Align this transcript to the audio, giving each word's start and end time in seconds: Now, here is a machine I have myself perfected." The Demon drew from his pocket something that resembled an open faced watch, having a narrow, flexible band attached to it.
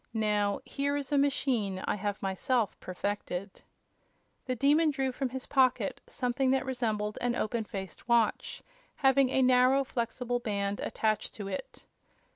Now, 0.15 0.61
here 0.65 0.95
is 0.97 1.11
a 1.11 1.17
machine 1.19 1.79
I 1.85 1.93
have 1.95 2.23
myself 2.23 2.75
perfected." 2.79 3.61
The 4.47 4.55
Demon 4.55 4.89
drew 4.89 5.11
from 5.11 5.29
his 5.29 5.45
pocket 5.45 6.01
something 6.07 6.49
that 6.49 6.65
resembled 6.65 7.19
an 7.21 7.35
open 7.35 7.65
faced 7.65 8.09
watch, 8.09 8.63
having 8.95 9.29
a 9.29 9.43
narrow, 9.43 9.83
flexible 9.83 10.39
band 10.39 10.79
attached 10.79 11.35
to 11.35 11.47
it. 11.49 11.85